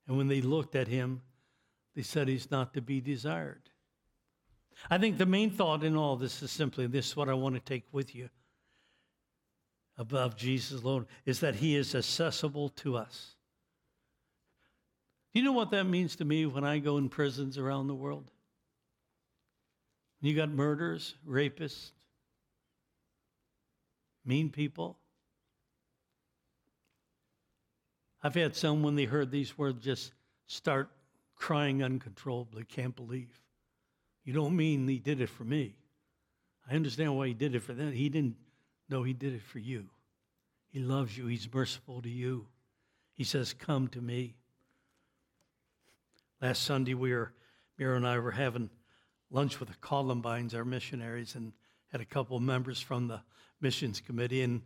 [0.08, 1.22] And when they looked at him,
[1.96, 3.62] they said he's not to be desired.
[4.90, 7.56] I think the main thought in all this is simply this is what I want
[7.56, 8.30] to take with you
[9.98, 13.36] above Jesus alone is that he is accessible to us.
[15.32, 17.96] Do you know what that means to me when I go in prisons around the
[17.96, 18.32] world?
[20.22, 21.92] You got murderers, rapists,
[24.26, 24.98] mean people.
[28.24, 30.14] I've had some when they heard these words just
[30.48, 30.90] start
[31.36, 33.42] crying uncontrollably, can't believe.
[34.24, 35.76] You don't mean he did it for me.
[36.70, 37.92] I understand why he did it for them.
[37.92, 38.38] He didn't
[38.90, 39.90] know He did it for you.
[40.70, 42.48] He loves you, He's merciful to you.
[43.14, 44.36] He says, Come to me.
[46.42, 47.34] Last Sunday, we were,
[47.78, 48.70] Mira and I were having
[49.32, 51.54] lunch with the Columbines, our missionaries, and
[51.92, 53.22] had a couple of members from the
[53.62, 54.42] missions committee.
[54.42, 54.62] And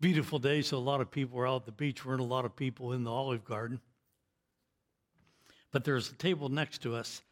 [0.00, 2.04] beautiful day, so a lot of people were out at the beach.
[2.04, 3.80] weren't a lot of people in the Olive Garden.
[5.70, 7.22] But there was a table next to us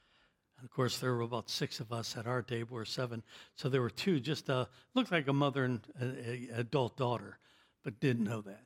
[0.58, 3.22] and of course, there were about six of us at our table, or seven.
[3.56, 7.38] So there were two, just uh, looked like a mother and an adult daughter,
[7.84, 8.64] but didn't know that.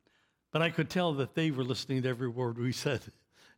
[0.53, 3.01] But I could tell that they were listening to every word we said.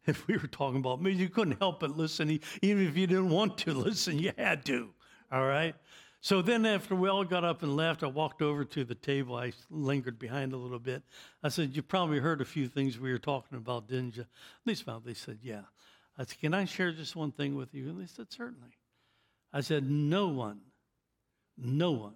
[0.05, 2.40] If we were talking about me, you couldn't help but listen.
[2.61, 4.88] Even if you didn't want to listen, you had to.
[5.30, 5.76] All right?
[6.23, 9.35] So then, after we all got up and left, I walked over to the table.
[9.35, 11.03] I lingered behind a little bit.
[11.43, 14.27] I said, You probably heard a few things we were talking about, didn't you?
[14.64, 15.62] They said, Yeah.
[16.16, 17.89] I said, Can I share just one thing with you?
[17.89, 18.70] And they said, Certainly.
[19.53, 20.61] I said, No one,
[21.59, 22.14] no one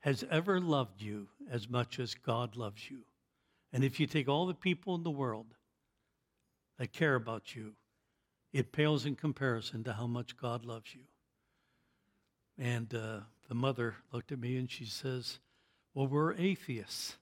[0.00, 3.04] has ever loved you as much as God loves you.
[3.72, 5.46] And if you take all the people in the world
[6.78, 7.72] that care about you,
[8.52, 11.04] it pales in comparison to how much God loves you.
[12.58, 15.38] And uh, the mother looked at me and she says,
[15.94, 17.16] Well, we're atheists.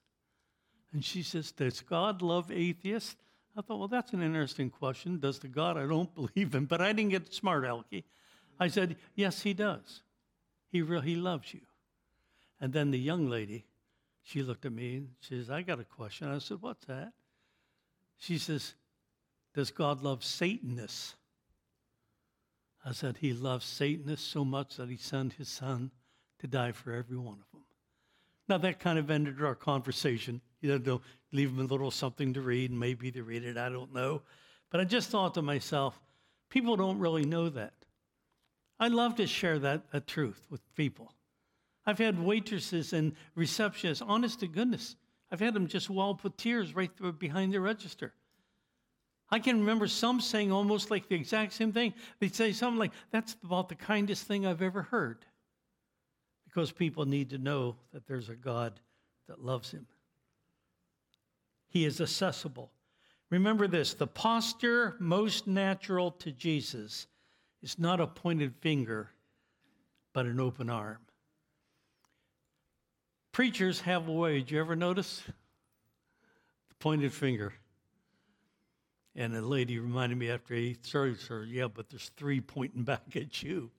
[0.93, 3.15] And she says, Does God love atheists?
[3.57, 5.19] I thought, well, that's an interesting question.
[5.19, 6.65] Does the God I don't believe in?
[6.65, 8.03] But I didn't get smart, Elkie.
[8.59, 10.01] I said, yes, he does.
[10.71, 11.61] He, re- he loves you.
[12.59, 13.65] And then the young lady,
[14.23, 16.29] she looked at me and she says, I got a question.
[16.29, 17.13] I said, what's that?
[18.17, 18.73] She says,
[19.53, 21.15] does God love Satanists?
[22.85, 25.91] I said, he loves Satanists so much that he sent his son
[26.39, 27.63] to die for every one of them.
[28.47, 30.39] Now, that kind of ended our conversation.
[30.61, 33.93] You know, leave them a little something to read, maybe they read it, I don't
[33.93, 34.21] know.
[34.69, 35.99] But I just thought to myself,
[36.49, 37.73] people don't really know that.
[38.79, 41.11] I love to share that, that truth with people.
[41.85, 44.95] I've had waitresses and receptionists, honest to goodness,
[45.31, 48.13] I've had them just well with tears right through behind the register.
[49.29, 51.93] I can remember some saying almost like the exact same thing.
[52.19, 55.25] They'd say something like, That's about the kindest thing I've ever heard.
[56.45, 58.79] Because people need to know that there's a God
[59.27, 59.87] that loves him.
[61.67, 62.71] He is accessible.
[63.29, 67.07] Remember this the posture most natural to Jesus
[67.61, 69.09] is not a pointed finger,
[70.13, 70.99] but an open arm.
[73.31, 74.39] Preachers have a way.
[74.39, 75.23] Did you ever notice?
[75.25, 77.53] The pointed finger.
[79.15, 83.15] And a lady reminded me after he sorry, sir, yeah, but there's three pointing back
[83.15, 83.71] at you.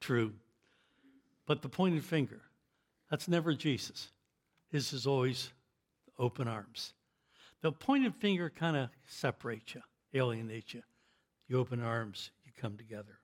[0.00, 0.32] True.
[1.46, 2.40] But the pointed finger,
[3.10, 4.08] that's never Jesus.
[4.70, 5.50] His is always
[6.18, 6.94] open arms.
[7.60, 9.82] The pointed finger kind of separates you,
[10.14, 10.82] alienates you.
[11.46, 13.18] You open arms, you come together.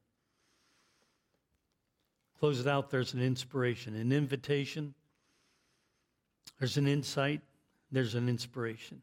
[2.38, 4.94] Close it out, there's an inspiration, an invitation.
[6.58, 7.40] There's an insight,
[7.90, 9.02] there's an inspiration.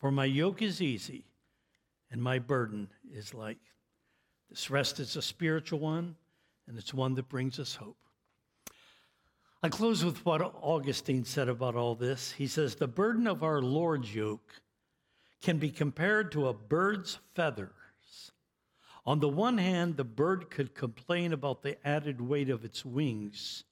[0.00, 1.24] For my yoke is easy
[2.10, 3.60] and my burden is light.
[4.48, 6.16] This rest is a spiritual one,
[6.66, 7.96] and it's one that brings us hope.
[9.62, 12.32] I close with what Augustine said about all this.
[12.32, 14.62] He says, The burden of our Lord's yoke
[15.42, 17.70] can be compared to a bird's feathers.
[19.06, 23.64] On the one hand, the bird could complain about the added weight of its wings,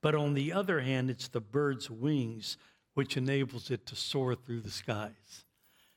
[0.00, 2.56] but on the other hand, it's the bird's wings
[2.94, 5.44] which enables it to soar through the skies.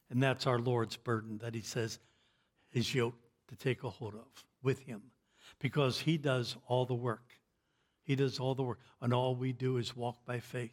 [0.10, 1.99] And that's our Lord's burden that He says
[2.74, 3.18] is yoke
[3.49, 5.01] to take a hold of with Him
[5.60, 7.24] because He does all the work.
[8.03, 10.72] He does all the work, and all we do is walk by faith.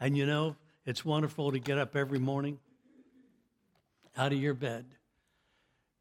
[0.00, 0.56] And you know,
[0.86, 2.58] it's wonderful to get up every morning
[4.16, 4.86] out of your bed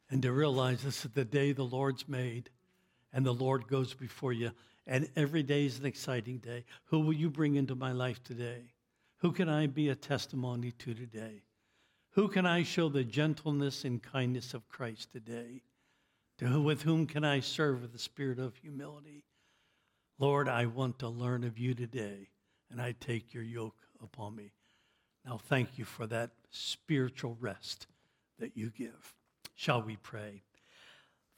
[0.09, 2.49] and to realize this is the day the Lord's made,
[3.11, 4.51] and the Lord goes before you.
[4.85, 6.65] And every day is an exciting day.
[6.85, 8.73] Who will you bring into my life today?
[9.17, 11.41] Who can I be a testimony to today?
[12.13, 15.63] Who can I show the gentleness and kindness of Christ today?
[16.37, 19.23] To who, with whom can I serve with the spirit of humility?
[20.19, 22.29] Lord, I want to learn of you today,
[22.69, 24.51] and I take your yoke upon me.
[25.25, 27.87] Now, thank you for that spiritual rest
[28.37, 29.15] that you give.
[29.55, 30.43] Shall we pray?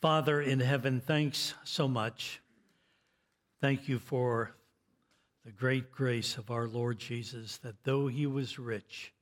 [0.02, 2.42] Father in heaven, thanks so much.
[3.62, 4.52] Thank you for
[5.46, 9.14] the great grace of our Lord Jesus, that though he was rich,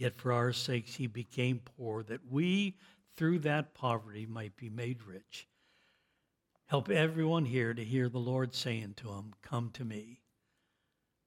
[0.00, 2.74] yet for our sakes he became poor, that we,
[3.16, 5.46] through that poverty, might be made rich.
[6.64, 10.22] Help everyone here to hear the Lord saying to them, Come to me.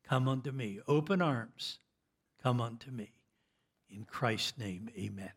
[0.04, 0.80] Come unto me.
[0.88, 1.78] Open arms.
[2.42, 3.12] Come unto me.
[3.92, 5.32] In Christ's name, amen.